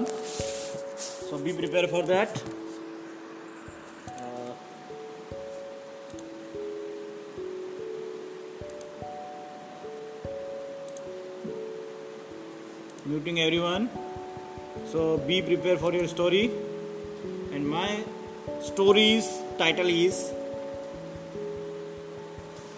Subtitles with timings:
[0.00, 0.06] everyone.
[0.96, 2.42] So be prepared for that.
[4.08, 4.52] Uh,
[13.06, 13.88] muting everyone.
[14.86, 16.50] So be prepared for your story.
[17.52, 18.04] And my
[18.62, 19.26] story's
[19.58, 20.32] title is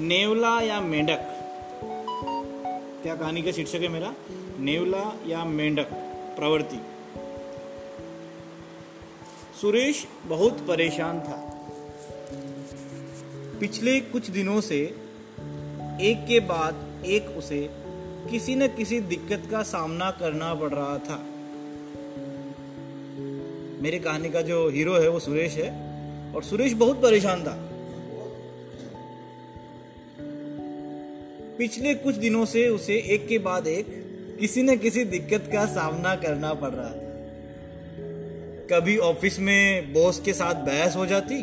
[0.00, 1.22] नेवला या मेंढक
[3.02, 4.12] क्या कहानी का शीर्षक है मेरा
[4.58, 5.90] नेवला या मेंढक
[6.36, 6.78] प्रवृत्ति
[9.60, 11.36] सुरेश बहुत परेशान था।
[13.60, 14.80] पिछले कुछ दिनों से,
[16.00, 17.70] एक के बाद एक उसे
[18.30, 21.24] किसी न किसी दिक्कत का सामना करना पड़ रहा था।
[23.82, 25.70] मेरी कहानी का जो हीरो है, वो सुरेश है,
[26.34, 27.68] और सुरेश बहुत परेशान था।
[31.58, 33.86] पिछले कुछ दिनों से उसे एक के बाद एक
[34.40, 37.07] किसी न किसी दिक्कत का सामना करना पड़ रहा था।
[38.72, 41.42] कभी ऑफ़िस में बॉस के साथ बहस हो जाती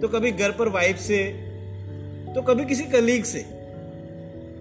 [0.00, 1.24] तो कभी घर पर वाइफ से
[2.34, 3.44] तो कभी किसी कलीग से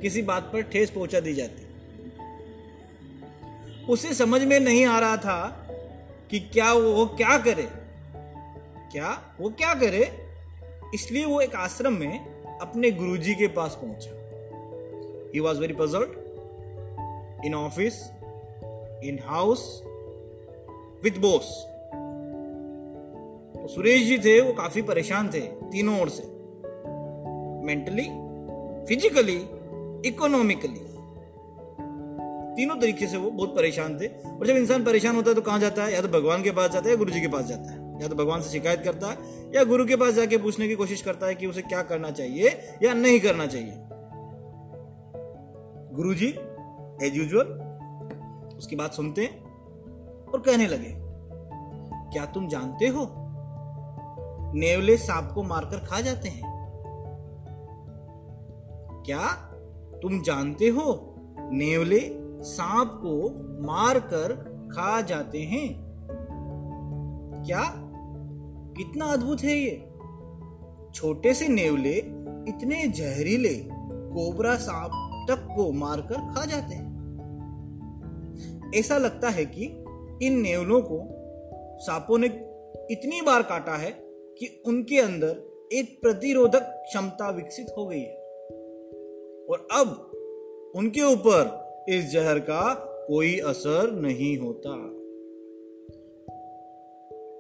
[0.02, 1.68] किसी बात पर ठेस पहुँचा दी जाती।
[3.86, 5.68] उसे समझ में नहीं आ रहा था
[6.32, 7.68] कि क्या वो, वो क्या करे
[8.92, 10.12] क्या वो क्या करे
[10.94, 14.12] इसलिए वो एक आश्रम में अपने गुरुजी के पास पहुँचा।
[15.34, 16.10] He was very puzzled
[17.46, 18.12] in office
[19.04, 19.84] in house
[21.04, 21.44] with boss.
[23.76, 26.24] Suresh ji थे, वो काफ़ी परेशान थे, तीनों ओर से।
[27.66, 28.04] मेंटली
[28.86, 29.50] फिजिकली
[30.10, 30.80] इकोनॉमिकली
[32.56, 35.60] तीनों तरीके से वो बहुत परेशान थे। और जब इंसान परेशान होता है तो कहाँ
[35.60, 35.94] जाता है?
[35.94, 38.08] या तो भगवान के पास जाता है या गुरु जी के पास जाता है। या
[38.08, 39.18] तो भगवान से शिकायत करता है
[39.56, 42.60] या गुरु के पास जाके पूछने की कोशिश करता है कि उसे क्या करना चाहिए
[42.84, 43.74] या नहीं करना चाहिए।
[45.96, 46.28] गुरु जी
[47.04, 47.44] एज यूजल
[48.58, 49.47] उसकी बात सुनते हैं।
[50.34, 50.94] और कहने लगे,
[52.12, 53.08] क्या तुम जानते हो?
[54.54, 56.58] नेवले सांप को मारकर खा जाते हैं।
[59.06, 59.28] क्या
[60.02, 62.00] तुम जानते हो नेवले
[62.44, 63.30] सांप को
[63.66, 64.34] मारकर
[64.72, 65.88] खा जाते हैं?
[67.46, 67.74] क्या?
[68.78, 69.94] कितना अद्भुत है ये।
[70.94, 71.98] छोटे से नेवले
[72.48, 73.54] इतने जहरीले
[73.92, 74.92] कोबरा सांप
[75.30, 76.88] तक को मारकर खा जाते हैं।
[78.76, 79.84] ऐसा लगता है कि
[80.24, 81.08] इन नेवलों को
[81.78, 82.28] सांपों ने
[82.94, 83.92] इतनी बार काटा है
[84.38, 85.30] कि उनके अंदर
[85.74, 88.16] एक प्रतिरोधक क्षमता विकसित हो गई है।
[89.46, 90.12] और अब
[90.76, 92.74] उनके ऊपर इस जहर का
[93.08, 94.72] कोई असर नहीं होता।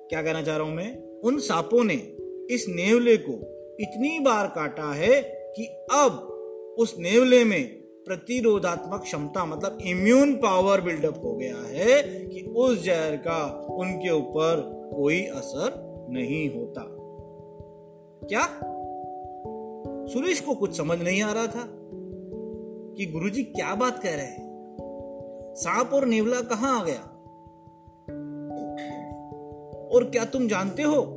[0.09, 1.21] क्या कहना चाह रहा हूँ मैं?
[1.21, 2.17] उन सांपों ने
[2.53, 3.33] इस नेवले को
[3.79, 5.21] इतनी बार काटा है
[5.55, 6.11] कि अब
[6.79, 7.76] उस नेवले में
[8.07, 14.73] प्रतिरोधात्मक क्षमता मतलब इम्यून पावर बिल्डअप हो गया है कि उस जहर का उनके ऊपर
[14.95, 16.81] कोई असर नहीं होता।
[18.27, 18.59] क्या?
[20.13, 21.67] सुरेश को कुछ समझ नहीं आ रहा था
[22.97, 24.47] कि गुरुजी क्या बात कह रहे हैं।
[25.57, 27.13] सांप और नेवला कहाँ आ गया?
[29.87, 31.15] और क्या तुम जानते हो,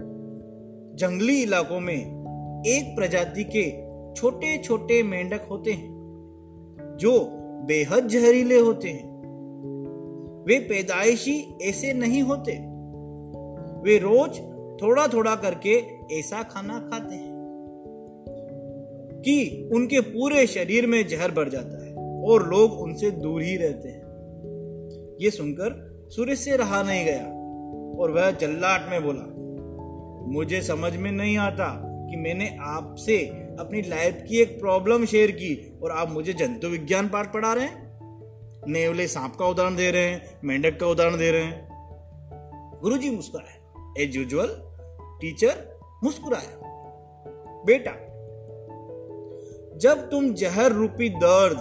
[0.95, 2.21] जंगली इलाकों में
[2.67, 6.00] एक प्रजाति के छोटे छोटे मेंढक होते हैं?
[7.01, 7.29] जो
[7.67, 9.11] बेहद जहरीले होते हैं।
[10.47, 12.53] वे पैदाइशी ऐसे नहीं होते।
[13.83, 14.39] वे रोज
[14.83, 15.75] थोड़ा थोड़ा करके
[16.19, 17.31] ऐसा खाना खाते हैं
[19.25, 23.89] कि उनके पूरे शरीर में जहर बढ़ जाता है और लोग उनसे दूर ही रहते
[23.89, 24.01] हैं।
[25.21, 27.27] ये सुनकर सूर्य से रहा नहीं गया
[28.01, 29.27] और वह जल्लाट में बोला,
[30.33, 31.69] मुझे समझ में नहीं आता
[32.11, 33.19] कि मैंने आपसे
[33.61, 37.65] अपनी लाइफ की एक प्रॉब्लम शेयर की और आप मुझे जंतु विज्ञान पाठ पढ़ा रहे
[37.65, 37.91] हैं?
[38.69, 44.05] नेवले सांप का उदाहरण दे रहे हैं, मेंढक का उदाहरण दे रहे हैं। गुरुजी मुस्कुराए।
[44.05, 44.55] एज यूजल
[45.21, 45.57] टीचर
[46.05, 46.47] मुस्कुराए
[47.67, 47.93] बेटा,
[49.79, 51.61] जब तुम जहर रूपी दर्द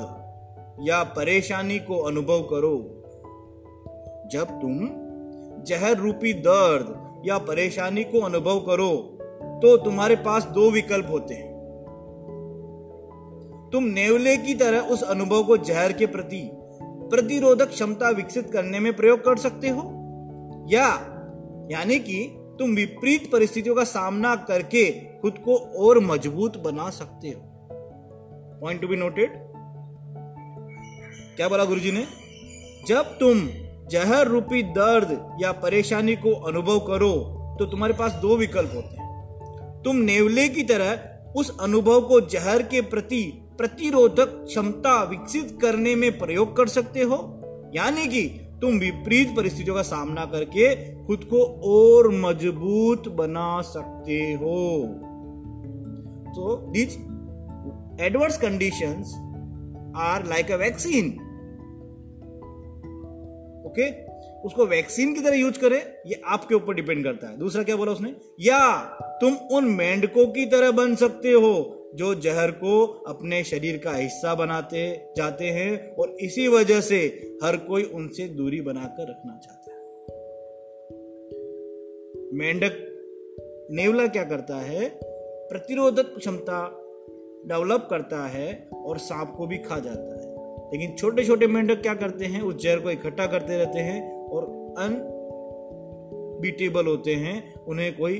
[0.87, 2.75] या परेशानी को अनुभव करो,
[4.31, 4.79] जब तुम
[5.63, 8.91] जहर रूपी दर्द या परेशानी को अनुभव करो
[9.61, 11.48] तो तुम्हारे पास दो विकल्प होते हैं।
[13.73, 16.49] तुम नेवले की तरह उस अनुभव को जहर के प्रति
[16.83, 19.81] प्रतिरोधक क्षमता विकसित करने में प्रयोग कर सकते हो?
[20.69, 20.87] या,
[21.71, 27.41] यानी कि तुम विपरीत परिस्थितियों का सामना करके खुद को और मज़बूत बना सकते हो।
[28.61, 29.29] पॉइंट टू बी नोटेड
[31.35, 32.05] क्या बोला गुरुजी ने?
[32.87, 33.49] जब तुम
[33.87, 39.09] जहर रूपी दर्द या परेशानी को अनुभव करो तो तुम्हारे पास दो विकल्प होते हैं।
[39.85, 40.99] तुम नेवले की तरह
[41.35, 47.17] उस अनुभव को जहर के प्रति प्रतिरोधक क्षमता विकसित करने में प्रयोग कर सकते हो।
[47.75, 48.21] यानी कि
[48.61, 50.75] तुम विपरीत परिस्थितियों का सामना करके
[51.05, 54.83] खुद को और मज़बूत बना सकते हो।
[56.29, 56.93] तो this
[58.01, 59.13] adverse conditions
[59.97, 61.05] are like a vaccine
[63.65, 63.89] okay
[64.41, 67.91] उसको वैक्सीन की तरह यूज़ करें, ये आपके ऊपर डिपेंड करता है। दूसरा क्या बोला
[67.91, 68.15] उसने?
[68.39, 68.75] या
[69.21, 74.35] तुम उन मेंढकों की तरह बन सकते हो। जो जहर को अपने शरीर का हिस्सा
[74.35, 79.79] बनाते, जाते हैं और इसी वजह से हर कोई उनसे दूरी बनाकर रखना चाहता है।
[82.33, 82.85] मेंढक
[83.71, 84.99] नेवला क्या करता है?
[85.49, 86.85] प्रतिरोधक क्षमता
[87.45, 90.29] डेवलप करता है और सांप को भी खा जाता है।
[90.71, 92.41] लेकिन छोटे छोटे मेंढक क्या करते हैं?
[92.41, 98.19] उस जहर को इकट्ठा करते रहते हैं और अनबीटेबल होते हैं, उन्हें कोई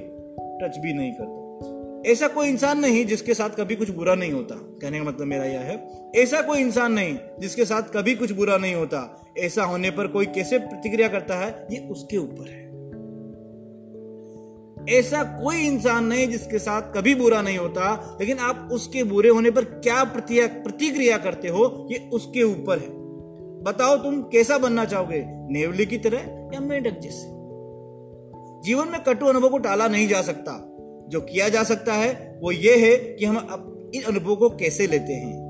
[0.62, 1.39] टच भी नहीं करता।
[2.06, 5.46] ऐसा कोई इंसान नहीं जिसके साथ कभी कुछ बुरा नहीं होता। कहने का मतलब मेरा
[5.46, 9.92] यह है, ऐसा कोई इंसान नहीं जिसके साथ कभी कुछ बुरा नहीं होता। ऐसा होने
[9.92, 11.68] पर कोई कैसे प्रतिक्रिया करता है?
[11.72, 12.70] ये उसके ऊपर है।
[15.00, 19.52] ऐसा कोई इंसान नहीं जिसके साथ कभी बुरा नहीं होता, लेकिन आप उसके बुरे होने
[19.52, 21.88] पर क्या प्रतिक्रिया करते हो?
[21.92, 22.90] ये उसके ऊपर है।
[23.64, 25.24] बताओ तुम कैसा बनना चाहोगे?
[25.28, 26.18] नेवली की तरह
[26.54, 27.28] या मेढक जैसे?
[28.64, 30.69] जीवन में कटु अनुभव को टाला नहीं जा सकता।
[31.10, 34.88] जो किया जा सकता है, वो ये है कि हम अब इन अनुभवों को कैसे
[34.88, 35.50] लेते हैं।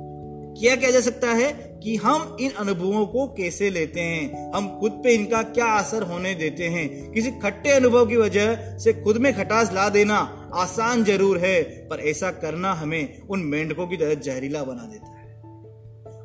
[0.60, 4.52] किया क्या जा सकता है कि हम इन अनुभवों को कैसे लेते हैं?
[4.56, 7.12] हम खुद पे इनका क्या असर होने देते हैं?
[7.12, 12.00] किसी खट्टे अनुभव की वजह से खुद में खटास ला देना आसान ज़रूर है, पर
[12.00, 15.20] ऐसा करना हमें उन मेंढकों की तरह जहरीला बना देता है।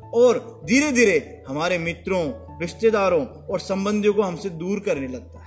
[0.09, 2.31] और धीरे धीरे हमारे मित्रों,
[2.61, 5.44] रिश्तेदारों और संबंधियों को हमसे दूर करने लगता है।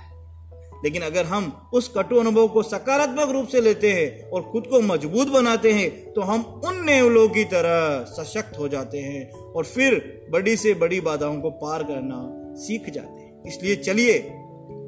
[0.83, 4.81] लेकिन अगर हम उस कटु अनुभव को सकारात्मक रूप से लेते हैं और खुद को
[4.81, 10.27] मज़बूत बनाते हैं तो हम उन नेवलों की तरह सशक्त हो जाते हैं और फिर
[10.31, 12.21] बड़ी से बड़ी बाधाओं को पार करना
[12.57, 14.19] सीख जाते हैं। इसलिए चलिए,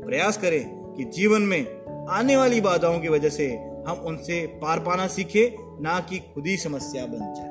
[0.06, 0.64] प्रयास करें
[0.96, 3.48] कि जीवन में आने वाली बाधाओं की वजह से
[3.88, 7.50] हम उनसे पार पाना सीखे, ना कि खुद ही समस्या बन जाए।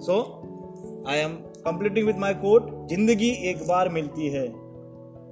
[0.00, 0.16] So
[1.08, 1.32] I am
[1.64, 4.63] completing with my quote ज़िंदगी एक बार मिलती है।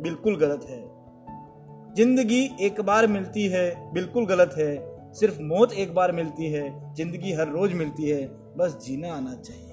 [0.02, 0.80] बिल्कुल गलत है।
[1.94, 4.72] ज़िंदगी एक बार मिलती है, बिल्कुल गलत है।
[5.12, 8.26] सिर्फ़ मौत एक बार मिलती है, ज़िंदगी हर रोज मिलती है।
[8.56, 9.71] बस जीना आना चाहिए।